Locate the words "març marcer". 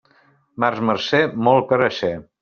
0.63-1.19